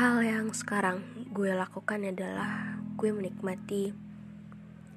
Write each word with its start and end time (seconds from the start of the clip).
Hal 0.00 0.24
yang 0.24 0.48
sekarang 0.56 1.28
gue 1.28 1.52
lakukan 1.52 2.00
adalah 2.08 2.80
gue 2.96 3.12
menikmati 3.12 3.92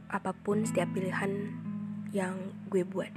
apa 0.07 0.31
pun 0.31 0.63
setiap 0.63 0.95
pilihan 0.95 1.51
yang 2.15 2.55
gue 2.71 2.87
buat. 2.87 3.11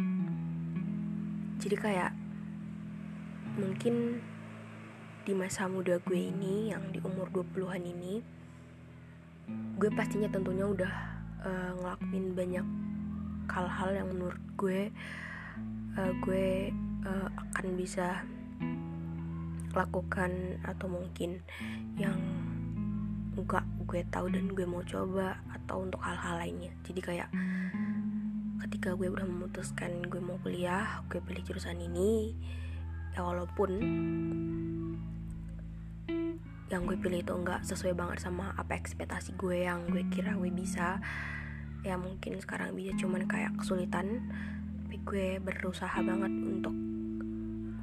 Jadi 1.62 1.76
kayak 1.78 2.10
mungkin 3.54 4.18
di 5.22 5.30
masa 5.30 5.70
muda 5.70 6.02
gue 6.02 6.18
ini 6.18 6.74
yang 6.74 6.90
di 6.90 6.98
umur 7.06 7.30
20-an 7.30 7.87
ini 7.87 8.18
gue 9.78 9.90
pastinya 9.95 10.26
tentunya 10.26 10.66
udah 10.66 10.90
uh, 11.46 11.70
ngelakuin 11.70 12.34
banyak 12.34 12.66
hal-hal 13.46 13.90
yang 13.95 14.10
menurut 14.10 14.43
gue 14.59 14.90
uh, 15.95 16.12
gue 16.18 16.74
uh, 17.06 17.28
akan 17.30 17.78
bisa 17.78 18.26
lakukan 19.77 20.60
atau 20.65 20.88
mungkin 20.88 21.45
yang 22.01 22.16
enggak 23.37 23.69
gue 23.85 24.01
tahu 24.09 24.33
dan 24.33 24.49
gue 24.51 24.65
mau 24.65 24.80
coba 24.83 25.38
atau 25.52 25.85
untuk 25.85 26.01
hal-hal 26.01 26.41
lainnya. 26.41 26.73
Jadi 26.88 27.01
kayak 27.05 27.30
ketika 28.66 28.96
gue 28.96 29.13
udah 29.13 29.29
memutuskan 29.29 30.02
gue 30.09 30.18
mau 30.18 30.41
kuliah 30.41 31.05
gue 31.13 31.21
pilih 31.23 31.45
jurusan 31.45 31.79
ini 31.79 32.35
ya 33.15 33.23
walaupun 33.23 33.71
yang 36.66 36.83
gue 36.83 36.99
pilih 36.99 37.23
itu 37.23 37.30
enggak 37.30 37.63
sesuai 37.63 37.95
banget 37.95 38.18
sama 38.27 38.51
apa 38.59 38.74
ekspektasi 38.74 39.38
gue 39.38 39.71
yang 39.71 39.87
gue 39.87 40.02
kira 40.11 40.35
gue 40.35 40.51
bisa 40.51 40.99
ya 41.87 41.95
mungkin 41.95 42.43
sekarang 42.43 42.74
bisa 42.74 42.90
cuman 42.99 43.30
kayak 43.30 43.55
kesulitan. 43.63 44.27
Tapi 44.83 44.96
gue 45.07 45.27
berusaha 45.38 45.99
banget 46.02 46.33
untuk 46.43 46.74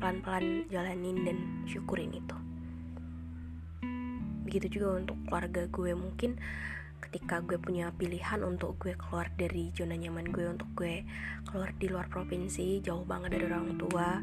pelan-pelan 0.03 0.67
jalanin 0.67 1.23
dan 1.23 1.63
syukurin 1.63 2.11
itu. 2.11 2.35
Begitu 4.43 4.75
juga 4.75 4.99
untuk 4.99 5.15
keluarga 5.23 5.63
gue 5.71 5.95
mungkin 5.95 6.35
ketika 7.07 7.39
gue 7.39 7.55
punya 7.55 7.87
pilihan 7.95 8.43
untuk 8.43 8.75
gue 8.83 8.99
keluar 8.99 9.31
dari 9.39 9.71
zona 9.71 9.95
nyaman 9.95 10.27
gue 10.27 10.43
untuk 10.43 10.67
gue 10.75 11.07
keluar 11.47 11.71
di 11.79 11.87
luar 11.87 12.11
provinsi 12.11 12.83
jauh 12.83 13.07
banget 13.07 13.39
dari 13.39 13.47
orang 13.47 13.79
tua 13.79 14.19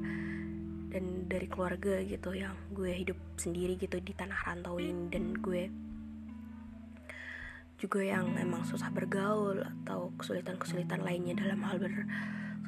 dan 0.92 1.04
dari 1.32 1.48
keluarga 1.48 2.04
gitu 2.04 2.36
yang 2.36 2.52
gue 2.76 2.92
hidup 2.92 3.16
sendiri 3.40 3.80
gitu 3.80 3.96
di 4.04 4.12
tanah 4.12 4.52
rantauin 4.52 5.08
dan 5.08 5.32
gue 5.40 5.72
juga 7.80 8.04
yang 8.04 8.36
emang 8.36 8.68
susah 8.68 8.92
bergaul 8.92 9.64
atau 9.64 10.12
kesulitan-kesulitan 10.20 11.00
lainnya 11.00 11.32
dalam 11.32 11.64
hal 11.64 11.80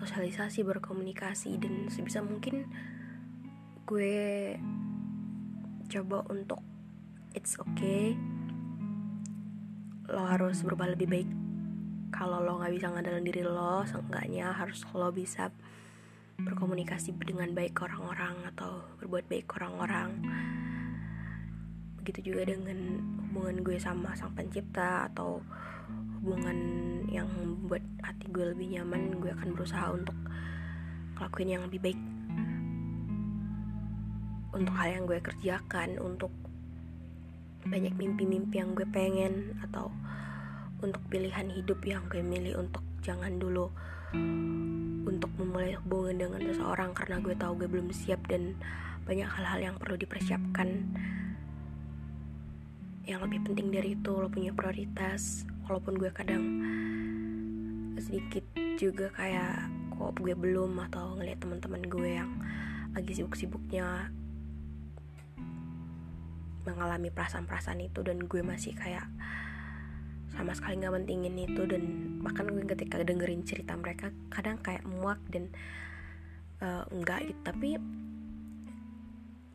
bersosialisasi 0.00 0.64
berkomunikasi 0.64 1.60
dan 1.60 1.92
sebisa 1.92 2.24
mungkin 2.24 2.64
gue 3.92 4.56
coba 5.92 6.24
untuk 6.32 6.64
it's 7.36 7.60
okay 7.60 8.16
lo 10.08 10.24
harus 10.24 10.64
berubah 10.64 10.96
lebih 10.96 11.08
baik. 11.12 11.30
Kalau 12.08 12.40
lo 12.40 12.56
nggak 12.56 12.72
bisa 12.72 12.88
ngandelin 12.88 13.24
diri 13.24 13.44
lo 13.44 13.84
seenggaknya 13.84 14.48
harus 14.56 14.80
lo 14.96 15.12
bisa 15.12 15.52
berkomunikasi 16.40 17.12
dengan 17.20 17.52
baik 17.52 17.76
orang-orang 17.84 18.48
atau 18.52 18.80
berbuat 18.96 19.28
baik 19.28 19.52
orang-orang. 19.60 20.24
Begitu 22.00 22.32
juga 22.32 22.56
dengan 22.56 22.96
hubungan 23.28 23.60
gue 23.60 23.76
sama 23.76 24.16
sang 24.16 24.32
pencipta 24.32 25.12
atau 25.12 25.44
hubungan 26.20 26.56
yang 27.12 27.28
membuat 27.28 27.84
hati 28.00 28.32
gue 28.32 28.56
lebih 28.56 28.72
nyaman 28.72 29.20
gue 29.20 29.32
akan 29.36 29.52
berusaha 29.52 29.92
untuk 29.92 30.16
ngelakuin 31.20 31.60
yang 31.60 31.62
lebih 31.68 31.80
baik 31.80 32.00
untuk 34.52 34.74
hal 34.76 34.88
yang 35.00 35.04
gue 35.08 35.18
kerjakan 35.20 35.96
untuk 36.00 36.32
banyak 37.64 37.94
mimpi-mimpi 37.94 38.58
yang 38.60 38.76
gue 38.76 38.86
pengen 38.90 39.56
atau 39.64 39.88
untuk 40.82 41.00
pilihan 41.08 41.46
hidup 41.48 41.78
yang 41.86 42.02
gue 42.10 42.20
milih 42.20 42.58
untuk 42.58 42.82
jangan 43.06 43.38
dulu 43.38 43.70
untuk 45.08 45.30
memulai 45.40 45.78
hubungan 45.78 46.16
dengan 46.20 46.40
seseorang 46.52 46.90
karena 46.92 47.16
gue 47.22 47.34
tahu 47.38 47.52
gue 47.64 47.68
belum 47.70 47.88
siap 47.94 48.20
dan 48.28 48.58
banyak 49.02 49.26
hal-hal 49.26 49.72
yang 49.72 49.76
perlu 49.78 49.98
dipersiapkan. 49.98 50.68
Yang 53.02 53.20
lebih 53.26 53.40
penting 53.50 53.68
dari 53.74 53.98
itu 53.98 54.12
lo 54.14 54.30
punya 54.30 54.54
prioritas 54.54 55.42
walaupun 55.66 55.98
gue 55.98 56.10
kadang 56.14 56.44
sedikit 57.98 58.46
juga 58.78 59.10
kayak 59.14 59.70
kok 59.94 60.18
gue 60.18 60.34
belum 60.34 60.82
atau 60.90 61.18
ngeliat 61.18 61.38
teman-teman 61.38 61.82
gue 61.86 62.10
yang 62.18 62.30
lagi 62.92 63.12
sibuk-sibuknya 63.14 64.10
mengalami 66.64 67.10
perasaan-perasaan 67.10 67.80
itu 67.82 68.00
dan 68.06 68.24
gue 68.26 68.42
masih 68.42 68.74
kayak 68.76 69.06
sama 70.32 70.56
sekali 70.56 70.80
nggak 70.80 70.96
pentingin 70.96 71.36
itu 71.36 71.62
dan 71.68 71.82
bahkan 72.24 72.48
gue 72.48 72.64
ketika 72.64 73.02
dengerin 73.04 73.44
cerita 73.44 73.76
mereka 73.76 74.08
kadang 74.32 74.56
kayak 74.64 74.82
muak 74.88 75.20
dan 75.28 75.52
uh, 76.64 76.88
enggak 76.88 77.28
gitu. 77.28 77.40
Tapi 77.44 77.68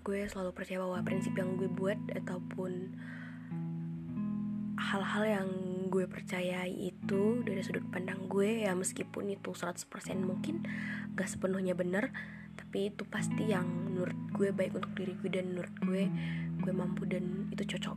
gue 0.08 0.20
selalu 0.30 0.52
percaya 0.56 0.80
bahwa 0.80 1.04
prinsip 1.04 1.36
yang 1.36 1.60
gue 1.60 1.68
buat 1.68 2.00
ataupun 2.16 2.96
hal-hal 4.78 5.26
yang 5.28 5.50
gue 5.92 6.06
percayai 6.08 6.72
itu 6.72 7.44
dari 7.44 7.60
sudut 7.60 7.84
pandang 7.92 8.30
gue 8.32 8.64
ya 8.64 8.72
meskipun 8.72 9.36
itu 9.36 9.52
100% 9.52 9.84
mungkin 10.22 10.64
gak 11.18 11.28
sepenuhnya 11.28 11.74
benar 11.76 12.14
tapi 12.56 12.94
itu 12.94 13.04
pasti 13.04 13.52
yang 13.52 13.68
menurut 13.68 14.16
gue 14.32 14.56
baik 14.56 14.80
untuk 14.80 14.96
diri 14.96 15.18
gue 15.20 15.30
dan 15.34 15.52
menurut 15.52 15.76
gue 15.84 16.04
gue 16.68 16.76
mampu 16.76 17.08
dan 17.08 17.48
itu 17.48 17.64
cocok. 17.64 17.96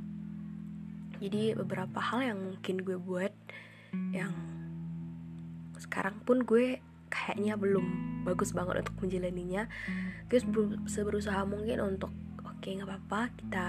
Jadi 1.19 1.59
beberapa 1.59 1.99
hal 1.99 2.23
yang 2.23 2.39
mungkin 2.39 2.87
gue 2.87 2.95
buat 3.03 3.35
yang 4.15 4.31
sekarang 5.75 6.23
pun 6.23 6.47
gue 6.47 6.79
kayaknya 7.11 7.59
belum 7.59 7.83
bagus 8.23 8.55
banget 8.55 8.87
untuk 8.87 8.95
menjalaninya. 9.03 9.67
Gue 10.31 10.39
seberusaha 10.87 11.43
mungkin 11.51 11.83
untuk 11.83 12.15
oke 12.47 12.63
okay, 12.63 12.79
nggak 12.79 12.87
apa-apa 12.87 13.35
kita 13.43 13.67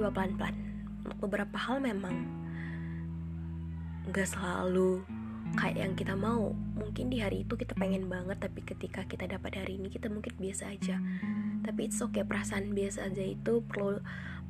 coba 0.00 0.08
pelan-pelan. 0.16 0.56
Untuk 1.04 1.18
beberapa 1.28 1.60
hal 1.60 1.84
memang 1.84 2.16
nggak 4.08 4.32
selalu 4.32 5.04
kayak 5.60 5.76
yang 5.76 5.92
kita 5.92 6.16
mau. 6.16 6.56
Mungkin 6.72 7.12
di 7.12 7.20
hari 7.20 7.44
itu 7.44 7.52
kita 7.52 7.76
pengen 7.76 8.08
banget 8.08 8.40
tapi 8.40 8.64
ketika 8.64 9.04
kita 9.04 9.28
dapat 9.28 9.60
hari 9.60 9.76
ini 9.76 9.92
kita 9.92 10.08
mungkin 10.08 10.32
biasa 10.40 10.72
aja 10.72 10.96
tapi 11.62 11.88
it's 11.88 12.02
okay 12.02 12.26
perasaan 12.26 12.74
biasa 12.74 13.10
aja 13.10 13.22
itu 13.22 13.62
perlu 13.64 14.02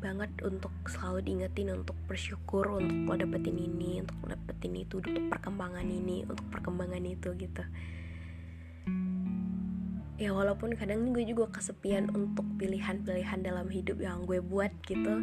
banget 0.02 0.34
untuk 0.42 0.74
selalu 0.90 1.22
diingetin 1.22 1.70
untuk 1.70 1.94
bersyukur 2.10 2.66
untuk 2.74 3.06
lo 3.06 3.14
dapetin 3.14 3.54
ini 3.54 4.03
untuk 4.03 4.18
dapetin 4.26 4.74
itu 4.74 4.98
untuk 4.98 5.30
perkembangan 5.30 5.86
ini 5.86 6.26
untuk 6.26 6.42
perkembangan 6.50 7.06
itu 7.06 7.30
gitu. 7.38 7.62
Ya 10.18 10.30
walaupun 10.34 10.74
kadang 10.74 11.14
gue 11.14 11.22
juga 11.26 11.50
kesepian 11.50 12.10
untuk 12.14 12.47
pilihan-pilihan 12.59 13.42
dalam 13.42 13.66
hidup 13.70 13.98
yang 14.03 14.22
gue 14.22 14.42
buat 14.42 14.70
gitu. 14.86 15.15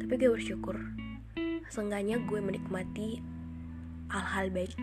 Tapi 0.00 0.12
gue 0.12 0.28
bersyukur. 0.32 0.76
Seenggaknya 1.72 2.20
gue 2.20 2.40
menikmati 2.44 3.24
hal-hal 4.12 4.52
baik 4.52 4.76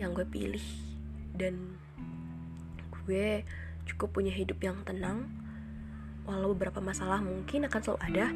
yang 0.00 0.16
gue 0.16 0.24
pilih. 0.28 0.64
Dan 1.36 1.76
gue 3.04 3.44
cukup 3.86 4.18
punya 4.18 4.34
hidup 4.34 4.58
yang 4.60 4.82
tenang 4.82 5.30
walau 6.26 6.52
beberapa 6.52 6.82
masalah 6.82 7.22
mungkin 7.22 7.70
akan 7.70 7.80
selalu 7.80 8.00
ada. 8.02 8.26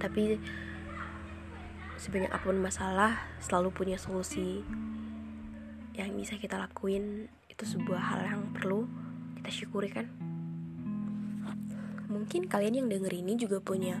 Tapi 0.00 0.40
sebanyak 2.00 2.32
apa 2.32 2.44
pun 2.48 2.56
masalah 2.56 3.12
selalu 3.44 3.68
punya 3.76 4.00
solusi 4.00 4.64
yang 5.92 6.16
bisa 6.16 6.40
kita 6.40 6.56
lakuin. 6.56 7.28
Itu 7.52 7.68
sebuah 7.68 8.00
hal 8.00 8.20
yang 8.24 8.42
perlu 8.56 8.88
kita 9.36 9.52
syukuri 9.52 9.92
kan? 9.92 10.08
Mungkin 12.10 12.48
kalian 12.48 12.84
yang 12.84 12.88
denger 12.88 13.12
ini 13.12 13.36
juga 13.36 13.60
punya 13.60 14.00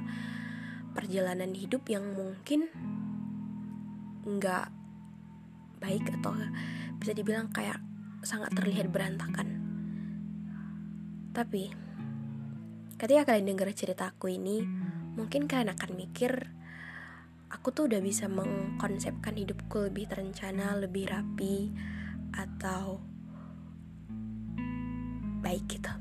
perjalanan 0.96 1.54
hidup 1.54 1.86
yang 1.86 2.02
mungkin 2.16 2.66
nggak 4.24 4.66
baik 5.78 6.04
atau 6.20 6.34
bisa 6.98 7.12
dibilang 7.12 7.52
kayak 7.52 7.78
sangat 8.24 8.52
terlihat 8.56 8.88
berantakan. 8.88 9.59
Tapi 11.30 11.70
ketika 12.98 13.30
kalian 13.30 13.54
dengar 13.54 13.70
ceritaku 13.70 14.34
ini, 14.34 14.66
mungkin 15.14 15.46
kalian 15.46 15.72
akan 15.74 15.90
mikir 15.94 16.50
aku 17.50 17.74
tuh 17.74 17.90
udah 17.90 17.98
bisa 17.98 18.30
mengkonsepkan 18.30 19.34
hidupku 19.34 19.90
lebih 19.90 20.06
terencana, 20.06 20.78
lebih 20.78 21.10
rapi 21.10 21.70
atau 22.34 23.02
baik 25.42 25.66
gitu. 25.66 25.92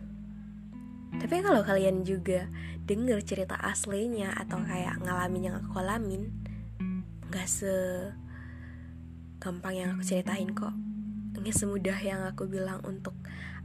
Tapi 1.19 1.35
kalau 1.41 1.65
kalian 1.65 2.05
juga 2.05 2.47
denger 2.85 3.19
cerita 3.25 3.57
aslinya 3.57 4.33
atau 4.37 4.61
kayak 4.61 5.01
ngalamin 5.01 5.51
yang 5.51 5.55
aku 5.57 5.81
alamin, 5.81 6.29
nggak 7.29 7.49
se 7.49 7.73
gampang 9.41 9.73
yang 9.73 9.89
aku 9.97 10.05
ceritain 10.05 10.53
kok. 10.53 10.73
Nggak 11.33 11.55
semudah 11.55 11.97
yang 12.03 12.21
aku 12.29 12.45
bilang 12.45 12.83
untuk 12.85 13.17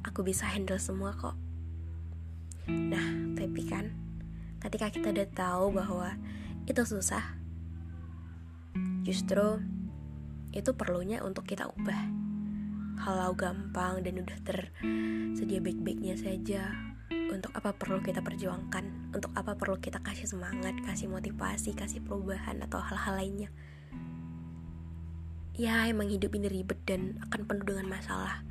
aku 0.03 0.25
bisa 0.25 0.49
handle 0.49 0.81
semua 0.81 1.13
kok. 1.15 1.44
Nah, 2.71 3.37
tapi 3.37 3.63
kan 3.69 3.93
ketika 4.61 4.89
kita 4.89 5.13
udah 5.13 5.29
tahu 5.37 5.65
bahwa 5.77 6.17
itu 6.65 6.81
susah, 6.85 7.37
justru 9.05 9.61
itu 10.55 10.71
perlunya 10.73 11.21
untuk 11.21 11.45
kita 11.45 11.69
ubah. 11.69 12.01
Kalau 12.95 13.35
gampang 13.37 14.01
dan 14.01 14.23
udah 14.23 14.39
tersedia 14.47 15.61
baik-baiknya 15.61 16.15
saja, 16.17 16.73
untuk 17.35 17.51
apa 17.59 17.75
perlu 17.75 17.99
kita 17.99 18.23
perjuangkan? 18.23 19.11
Untuk 19.11 19.35
apa 19.35 19.59
perlu 19.59 19.77
kita 19.83 19.99
kasih 20.01 20.31
semangat, 20.31 20.79
kasih 20.87 21.11
motivasi, 21.11 21.75
kasih 21.75 22.01
perubahan 22.07 22.63
atau 22.63 22.79
hal-hal 22.79 23.19
lainnya? 23.19 23.51
Ya, 25.59 25.87
emang 25.91 26.11
hidup 26.11 26.35
ini 26.35 26.51
ribet 26.51 26.79
dan 26.87 27.19
akan 27.31 27.47
penuh 27.47 27.67
dengan 27.67 27.91
masalah. 27.91 28.47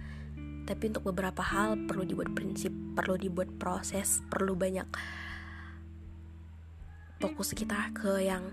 Tapi 0.63 0.83
untuk 0.91 1.11
beberapa 1.11 1.43
hal 1.43 1.75
perlu 1.87 2.07
dibuat 2.07 2.31
prinsip, 2.31 2.71
perlu 2.95 3.19
dibuat 3.19 3.51
proses, 3.59 4.23
perlu 4.31 4.55
banyak 4.55 4.87
fokus 7.19 7.55
kita 7.55 7.91
ke 7.95 8.23
yang 8.23 8.51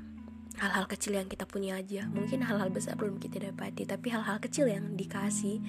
hal-hal 0.58 0.86
kecil 0.90 1.18
yang 1.18 1.26
kita 1.30 1.46
punya 1.46 1.78
aja. 1.78 2.06
Mungkin 2.10 2.42
hal-hal 2.42 2.70
besar 2.70 2.98
belum 2.98 3.22
kita 3.22 3.38
dapati 3.50 3.86
tapi 3.86 4.10
hal-hal 4.10 4.38
kecil 4.42 4.66
yang 4.66 4.94
dikasih 4.98 5.62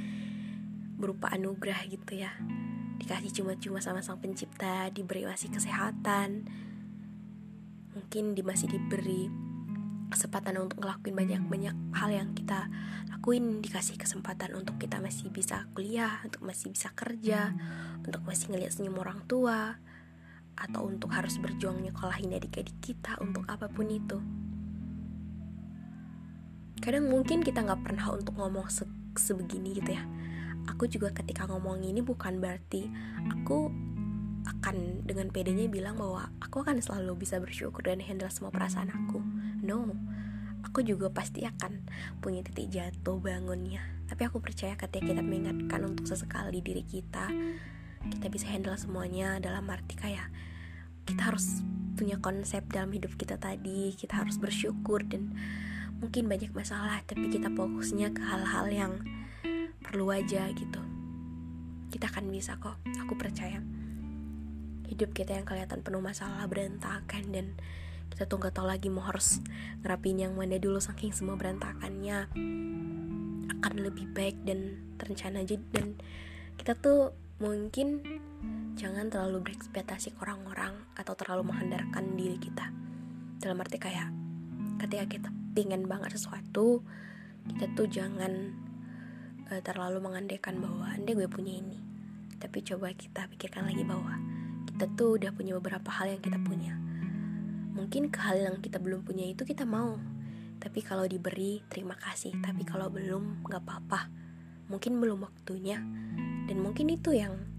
berupa 0.98 1.30
anugerah 1.34 1.82
gitu 1.90 2.22
ya. 2.22 2.34
Dikasih 3.02 3.34
cuma-cuma 3.42 3.82
sama 3.82 4.06
sang 4.06 4.22
pencipta 4.22 4.90
diberi 4.94 5.26
masih 5.26 5.50
kesehatan. 5.50 6.46
Mungkin 7.98 8.38
di 8.38 8.42
masih 8.46 8.70
diberi 8.70 9.51
kesempatan 10.12 10.60
untuk 10.60 10.84
ngelakuin 10.84 11.16
banyak-banyak 11.16 11.76
hal 11.96 12.10
yang 12.12 12.36
kita 12.36 12.68
lakuin 13.08 13.64
dikasih 13.64 13.96
kesempatan 13.96 14.52
untuk 14.60 14.76
kita 14.76 15.00
masih 15.00 15.32
bisa 15.32 15.66
kuliah 15.72 16.20
untuk 16.28 16.44
masih 16.44 16.70
bisa 16.76 16.92
kerja 16.92 17.56
untuk 18.04 18.20
masih 18.28 18.52
ngeliat 18.52 18.76
senyum 18.76 19.00
orang 19.00 19.24
tua 19.26 19.80
atau 20.60 20.86
untuk 20.86 21.16
harus 21.16 21.40
berjuang 21.40 21.80
nyekolahin 21.80 22.36
adik-adik 22.36 22.76
kita 22.84 23.16
untuk 23.24 23.48
apa 23.48 23.72
pun 23.72 23.88
itu. 23.88 24.20
Kadang 26.84 27.08
mungkin 27.08 27.42
kita 27.42 27.64
nggak 27.64 27.82
pernah 27.82 28.12
untuk 28.12 28.36
ngomong 28.36 28.68
se 28.68 28.84
sebegini 29.16 29.80
gitu 29.80 29.96
ya. 29.96 30.04
Aku 30.70 30.86
juga 30.86 31.10
ketika 31.16 31.50
ngomong 31.50 31.82
ini 31.82 32.04
bukan 32.06 32.38
berarti 32.38 32.86
aku 33.32 33.72
akan 34.46 35.06
dengan 35.06 35.30
pedenya 35.30 35.70
bilang 35.70 35.98
bahwa 35.98 36.30
aku 36.42 36.66
akan 36.66 36.82
selalu 36.82 37.26
bisa 37.26 37.38
bersyukur 37.38 37.86
dan 37.86 38.02
handle 38.02 38.30
semua 38.30 38.50
perasaan 38.50 38.90
aku 38.90 39.22
no 39.62 39.96
aku 40.62 40.86
juga 40.86 41.10
pasti 41.12 41.44
akan 41.44 41.84
punya 42.24 42.46
titik 42.46 42.72
jatuh 42.72 43.18
bangunnya. 43.20 43.82
Tapi 44.08 44.28
aku 44.28 44.40
percaya 44.40 44.78
ketika 44.78 45.04
kita 45.04 45.24
mengingatkan 45.24 45.84
untuk 45.84 46.06
sesekali 46.08 46.62
diri 46.64 46.84
kita 46.86 47.28
kita 48.02 48.34
bisa 48.34 48.50
handle 48.50 48.74
semuanya 48.74 49.38
dalam 49.38 49.62
arti 49.70 49.94
kayak 49.94 50.26
kita 51.06 51.30
harus 51.30 51.62
punya 51.94 52.18
konsep 52.18 52.66
dalam 52.74 52.90
hidup 52.90 53.14
kita 53.14 53.38
tadi 53.38 53.94
kita 53.94 54.26
harus 54.26 54.42
bersyukur 54.42 55.06
dan 55.06 55.38
mungkin 56.02 56.26
banyak 56.26 56.50
masalah 56.50 56.98
tapi 57.06 57.30
kita 57.30 57.54
fokusnya 57.54 58.10
ke 58.10 58.22
hal-hal 58.26 58.66
yang 58.74 58.94
perlu 59.86 60.10
aja 60.10 60.50
gitu. 60.50 60.82
Kita 61.92 62.10
akan 62.10 62.32
bisa 62.32 62.58
kok 62.58 62.80
aku 62.98 63.14
percaya. 63.20 63.62
Hidup 64.88 65.14
kita 65.14 65.38
yang 65.38 65.46
kelihatan 65.46 65.86
penuh 65.86 66.02
masalah 66.02 66.48
berantakan 66.50 67.24
dan 67.32 67.46
kita 68.12 68.28
tuh 68.28 68.38
nggak 68.44 68.54
tahu 68.54 68.68
lagi 68.68 68.92
mau 68.92 69.08
harus 69.08 69.40
ngerapin 69.82 70.20
yang 70.20 70.36
mana 70.36 70.60
dulu 70.60 70.84
saking 70.84 71.16
semua 71.16 71.40
berantakannya. 71.40 72.28
Akan 73.58 73.74
lebih 73.80 74.12
baik 74.12 74.44
dan 74.44 74.78
terencana 75.00 75.42
aja. 75.42 75.56
Dan 75.72 75.96
kita 76.60 76.76
tuh 76.76 77.16
mungkin 77.40 78.04
jangan 78.76 79.10
terlalu 79.10 79.50
berekspektasi 79.50 80.14
ke 80.14 80.20
orang-orang 80.22 80.76
atau 81.00 81.16
terlalu 81.16 81.50
menghendarkan 81.50 82.20
diri 82.20 82.38
kita. 82.38 82.70
Dalam 83.42 83.58
arti 83.64 83.80
kayak 83.80 84.12
ketika 84.84 85.06
kita 85.08 85.30
pingin 85.56 85.88
banget 85.90 86.16
sesuatu 86.16 86.82
kita 87.50 87.66
tuh 87.74 87.90
jangan 87.90 88.54
uh, 89.50 89.62
terlalu 89.66 89.98
mengandaikan 89.98 90.62
bahwa 90.62 90.86
anda 90.94 91.16
gue 91.16 91.26
punya 91.26 91.58
ini. 91.58 91.80
Tapi 92.38 92.62
coba 92.66 92.94
kita 92.94 93.26
pikirkan 93.34 93.66
lagi 93.66 93.82
bahwa 93.86 94.18
kita 94.70 94.86
tuh 94.94 95.18
udah 95.18 95.34
punya 95.34 95.58
beberapa 95.58 95.90
hal 95.90 96.14
yang 96.14 96.22
kita 96.22 96.38
punya 96.42 96.78
mungkin 97.72 98.12
ke 98.12 98.20
hal 98.20 98.38
yang 98.40 98.56
kita 98.60 98.78
belum 98.78 99.08
punya 99.08 99.28
itu 99.28 99.48
kita 99.48 99.64
mau 99.64 99.98
tapi 100.62 100.86
kalau 100.86 101.08
diberi 101.10 101.64
terima 101.72 101.98
kasih 101.98 102.36
tapi 102.44 102.68
kalau 102.68 102.92
belum 102.92 103.48
nggak 103.48 103.64
apa-apa 103.64 104.12
mungkin 104.70 105.02
belum 105.02 105.26
waktunya 105.26 105.82
dan 106.48 106.58
mungkin 106.60 106.92
itu 106.92 107.16
yang 107.16 107.52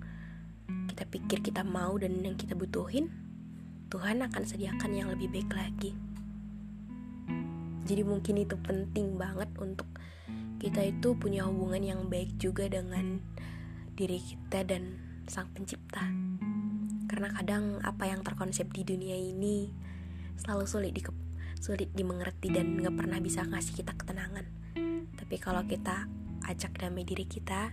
kita 0.93 1.09
pikir 1.09 1.39
kita 1.41 1.65
mau 1.65 1.97
dan 1.97 2.21
yang 2.21 2.37
kita 2.37 2.53
butuhin, 2.53 3.09
Tuhan 3.89 4.21
akan 4.21 4.43
sediakan 4.45 4.93
yang 4.93 5.09
lebih 5.09 5.33
baik 5.33 5.51
lagi. 5.57 5.97
Jadi 7.89 8.03
mungkin 8.05 8.39
itu 8.39 8.55
penting 8.61 9.17
banget 9.17 9.49
untuk 9.59 9.89
kita 10.61 10.85
itu 10.85 11.17
punya 11.19 11.49
hubungan 11.49 11.83
yang 11.83 12.01
baik 12.13 12.37
juga 12.39 12.69
dengan 12.69 13.19
diri 13.97 14.21
kita 14.21 14.69
dan 14.69 15.01
Sang 15.27 15.51
Pencipta. 15.51 16.05
Karena 17.09 17.29
kadang 17.35 17.81
apa 17.83 18.07
yang 18.13 18.21
terkonsep 18.21 18.69
di 18.71 18.85
dunia 18.85 19.17
ini 19.17 19.73
selalu 20.39 20.65
sulit 20.65 20.93
di 20.97 21.03
sulit 21.63 21.95
dimengerti 21.95 22.51
dan 22.51 22.75
nggak 22.75 22.95
pernah 22.99 23.19
bisa 23.23 23.47
ngasih 23.47 23.75
kita 23.79 23.95
ketenangan. 23.95 24.47
Tapi 25.15 25.37
kalau 25.39 25.63
kita 25.63 26.11
ajak 26.49 26.75
damai 26.83 27.07
diri 27.07 27.23
kita, 27.23 27.71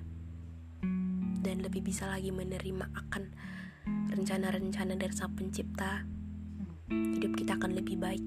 dan 1.39 1.63
lebih 1.63 1.81
bisa 1.81 2.05
lagi 2.05 2.29
menerima 2.29 2.85
akan 2.93 3.23
rencana-rencana 4.11 4.93
dari 4.99 5.13
Sang 5.15 5.33
Pencipta, 5.33 6.03
hidup 6.91 7.33
kita 7.33 7.55
akan 7.57 7.73
lebih 7.73 7.97
baik. 7.97 8.25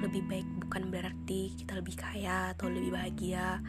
Lebih 0.00 0.22
baik 0.26 0.48
bukan 0.66 0.88
berarti 0.90 1.54
kita 1.54 1.78
lebih 1.78 1.94
kaya 1.94 2.56
atau 2.56 2.72
lebih 2.72 2.90
bahagia 2.94 3.60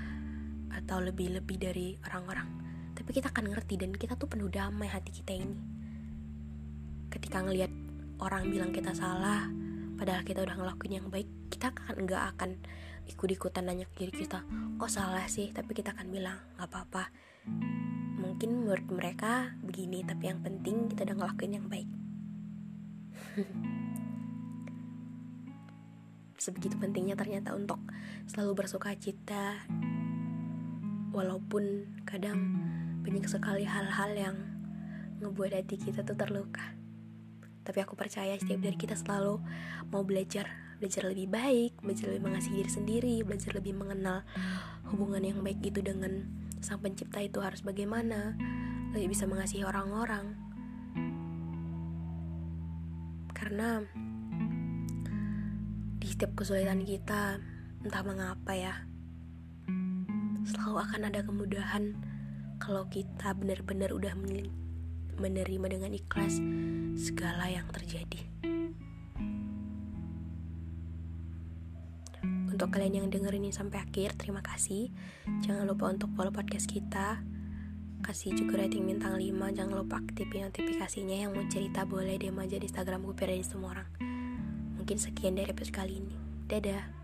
atau 0.73 0.97
lebih-lebih 1.03 1.57
dari 1.59 1.87
orang-orang. 2.07 2.49
Tapi 2.93 3.09
kita 3.11 3.29
akan 3.33 3.53
ngerti 3.53 3.75
dan 3.77 3.91
kita 3.93 4.17
tuh 4.17 4.29
penuh 4.29 4.49
damai 4.49 4.89
hati 4.89 5.11
kita 5.13 5.33
ini. 5.33 5.57
Ketika 7.09 7.45
ngelihat 7.45 7.69
orang 8.23 8.47
bilang 8.47 8.71
kita 8.71 8.95
salah, 8.95 9.51
padahal 9.99 10.23
kita 10.23 10.39
udah 10.47 10.55
ngelakuin 10.55 11.03
yang 11.03 11.11
baik, 11.11 11.27
kita 11.51 11.75
akan 11.75 12.07
nggak 12.07 12.23
akan 12.35 12.55
ikut-ikutan 13.11 13.67
nanya 13.67 13.83
ke 13.91 14.07
diri 14.07 14.23
kita, 14.23 14.47
kok 14.79 14.87
salah 14.87 15.27
sih? 15.27 15.51
Tapi 15.51 15.75
kita 15.75 15.91
akan 15.91 16.07
bilang, 16.07 16.39
nggak 16.55 16.71
apa-apa. 16.71 17.11
Mungkin 18.23 18.63
menurut 18.63 18.87
mereka 18.87 19.51
begini 19.59 20.07
tapi 20.07 20.31
yang 20.31 20.39
penting 20.39 20.87
kita 20.87 21.03
udah 21.03 21.15
ngelakuin 21.19 21.59
yang 21.59 21.67
baik. 21.67 21.91
Sebegitu 26.43 26.79
pentingnya 26.79 27.19
ternyata 27.19 27.51
untuk 27.51 27.83
selalu 28.31 28.63
bersuka 28.63 28.95
cita 28.95 29.67
walaupun 31.11 31.87
kadang 32.07 32.39
banyak 33.03 33.27
sekali 33.27 33.67
hal-hal 33.67 34.11
yang 34.15 34.35
ngebuat 35.19 35.55
hati 35.55 35.75
kita 35.79 36.03
tuh 36.03 36.15
terluka 36.15 36.82
tapi 37.63 37.79
aku 37.83 37.95
percaya 37.95 38.35
setiap 38.35 38.59
dari 38.59 38.75
kita 38.75 38.95
selalu 38.95 39.39
mau 39.89 40.03
belajar 40.03 40.47
belajar 40.77 41.07
lebih 41.07 41.31
baik 41.31 41.79
belajar 41.79 42.11
lebih 42.11 42.23
mengasihi 42.27 42.59
diri 42.59 42.71
sendiri 42.71 43.15
belajar 43.23 43.55
lebih 43.55 43.71
mengenal 43.71 44.27
hubungan 44.91 45.23
yang 45.23 45.39
baik 45.39 45.63
itu 45.63 45.79
dengan 45.79 46.43
sang 46.63 46.79
pencipta 46.79 47.19
itu 47.19 47.43
harus 47.43 47.59
bagaimana, 47.59 48.39
lebih 48.95 49.11
bisa 49.11 49.27
mengasihi 49.27 49.67
orang-orang. 49.67 50.31
Karena 53.35 53.83
di 55.99 56.07
setiap 56.07 56.39
kesulitan 56.39 56.87
kita, 56.87 57.43
entah 57.83 58.03
mengapa 58.07 58.55
ya, 58.55 58.87
selalu 60.47 60.75
akan 60.87 61.01
ada 61.11 61.19
kemudahan 61.27 61.99
kalau 62.63 62.87
kita 62.87 63.35
benar-benar 63.35 63.91
udah 63.91 64.15
menerima 65.19 65.67
dengan 65.69 65.91
ikhlas 65.93 66.39
segala 66.97 67.49
yang 67.49 67.67
terjadi. 67.69 68.33
untuk 72.63 72.79
kalian 72.79 73.03
yang 73.03 73.07
dengerin 73.11 73.43
ini 73.43 73.51
sampai 73.51 73.83
akhir 73.83 74.15
terima 74.15 74.39
kasih. 74.39 74.87
Jangan 75.43 75.67
lupa 75.67 75.91
untuk 75.91 76.15
follow 76.15 76.31
podcast 76.31 76.63
kita. 76.71 77.19
Kasih 77.99 78.39
juga 78.39 78.63
rating 78.63 78.87
bintang 78.87 79.19
5 79.19 79.51
jangan 79.51 79.83
lupa 79.83 79.99
aktifin 79.99 80.47
notifikasinya 80.47 81.27
yang 81.27 81.35
mau 81.35 81.43
cerita 81.51 81.83
boleh 81.83 82.15
DM 82.15 82.39
aja 82.39 82.55
di 82.55 82.71
instagram 82.71 83.03
gue 83.03 83.43
semua 83.43 83.75
orang. 83.75 83.89
Mungkin 84.79 84.95
sekian 84.95 85.35
dari 85.35 85.51
episode 85.51 85.75
kali 85.75 85.99
ini. 85.99 86.15
Dadah 86.47 87.02